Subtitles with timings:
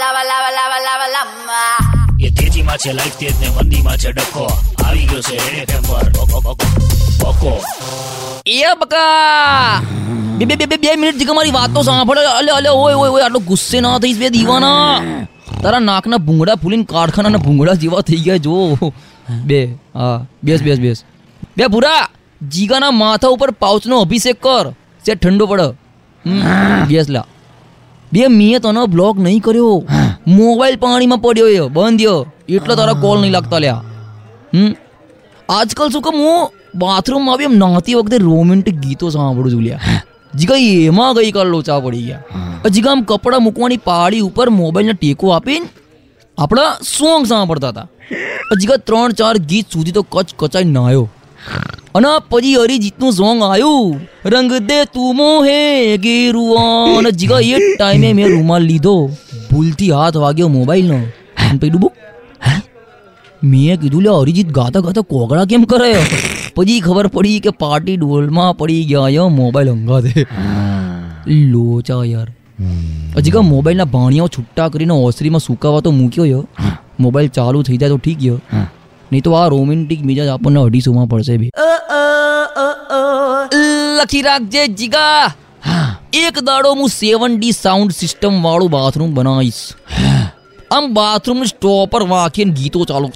[0.00, 1.62] lava, લાવા લાવા લાવા lava.
[2.20, 4.44] એ તેજીમાં છે લાઈફ તેજ ને મંદીમાં છે ડખો.
[4.84, 6.54] આવી ગયો છે રેડ ટેમ્પર પર.
[7.22, 7.52] બકો,
[8.46, 9.80] એ બકા.
[10.38, 12.24] બે બે બે બે બે મિનિટથી મારી વાતો સાંભળે.
[12.26, 15.00] અલે અલે ઓય ઓય ઓય આટલો ગુસ્સે ના થઈશ બે દીવાના.
[15.62, 18.54] તારા નાકના ભૂંગળા ફૂલીને કારખાનાના ભૂંગળા જેવા થઈ ગયા જો.
[19.44, 19.64] બે
[19.94, 21.04] હા બેસ બેસ બેસ.
[21.56, 22.08] બે ભૂરા
[22.48, 24.72] જીગાના માથા ઉપર પાઉચનો અભિષેક કર.
[25.04, 25.68] જે ઠંડો પડે.
[26.88, 27.26] બેસ લા.
[28.12, 29.84] બે મેં તને બ્લોક નહીં કર્યો.
[30.26, 31.60] મોબાઈલ પાણીમાં પડ્યો એ.
[31.60, 33.82] બંધ યો એટલો તારા કોલ નહીં લાગતા લ્યા.
[34.54, 34.74] હમ?
[35.48, 36.52] આજકાલ શું કે હું?
[36.74, 39.80] બાથરૂમમાં આવી એમ નાતી વખતે રોમેન્ટિક ગીતો સાંભળું છું લ્યા.
[40.34, 42.22] જીગા એમાં ગઈકાલ લોચા પડી ગયા.
[42.68, 45.66] જીગા આમ કપડાં મૂકવાની પાડી ઉપર મોબાઈલને ટેકો આપીને
[46.38, 47.88] આપણા સોંગ સાંભળતા હતા.
[48.60, 51.08] જીગા ત્રણ ચાર ગીત સુધી તો કચ કચાઈ નાયો.
[51.94, 53.94] અને પછી અરિજીતનું સોંગ આવ્યું
[54.26, 55.56] રંગ દે તું મોહે
[55.98, 58.94] ગેરુઆ અને જીગા એ ટાઈમે મેં રૂમાલ લીધો
[59.48, 60.98] ભૂલથી હાથ વાગ્યો મોબાઈલનો
[61.40, 61.94] હેમ પેલું બુક
[63.44, 65.92] મેં કીધું લે અરિજીત ગાતા ગાતા કોગળા કેમ કરે
[66.54, 70.26] પછી ખબર પડી કે પાર્ટી ડોલમાં પડી ગયા યો મોબાઈલ અંગાતે
[71.46, 72.28] લોચા યાર
[73.16, 76.44] હજી કા મોબાઈલના ભાણિયાઓ છૂટા કરીને ઓસરીમાં સુકાવા તો મૂક્યો યો
[76.98, 78.38] મોબાઈલ ચાલુ થઈ જાય તો ઠીક યો
[79.10, 81.48] નહીં તો આ રોમેન્ટિક મિજાજ આપણને અઢીસોમાં પડશે બે
[84.00, 85.34] લખી રાખજે, જીગા.
[86.12, 89.68] એક દાડો હું સેવન ડી સાઉન્ડ સિસ્ટમ વાળું બાથરૂમ બનાવીશ.
[90.70, 93.10] આમ બાથરૂમ સ્ટોપર વાંખીને ગીતો ચાલુ.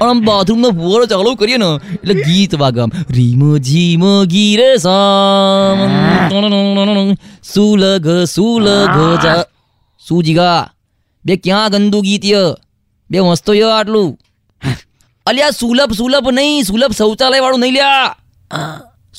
[0.00, 5.78] આમ બાથરૂમ નો ફુવારો ચાલુ કરીએ ને, એટલે ગીત વાગે આમ રીમ ઝીમ ગીરે સામ.
[7.54, 9.44] સુલગ સુલગ જા.
[10.08, 10.70] શું જીગા?
[11.24, 12.22] બે ક્યાં ગંદુ ગીત
[13.10, 14.18] બે મસ્તો ય આટલું.
[15.30, 18.14] અલ્યા સુલભ સુલભ નહીં સુલભ શૌચાલય વાળું નહીં લ્યા.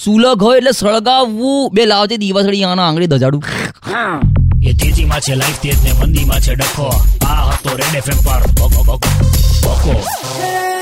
[0.03, 1.71] સુલભ હોય એટલે સળગાવવું.
[1.73, 3.43] બે લાવજે દીવાસળી આના આંગળી ધજાડું.
[4.67, 6.89] એ તેજીમાં છે લાઈફ તેજ ને મંદીમાં છે ડખો.
[7.25, 8.41] આ હતો રેડ એફએમ પર.
[8.59, 9.09] બકો, બકો,
[9.63, 10.80] બકો